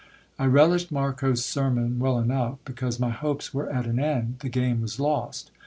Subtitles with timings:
[0.39, 4.81] I relished Marcos' sermon well enough, because my hopes were at an end, the game
[4.81, 5.51] was lost.